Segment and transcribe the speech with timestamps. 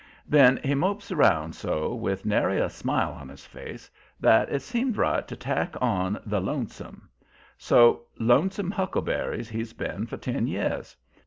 [0.27, 3.87] Then he mopes around so with nary a smile on his face,
[4.19, 7.07] that it seemed right to tack on the "Lonesome."
[7.55, 10.97] So "Lonesome Huckleberries" he's been for ten years.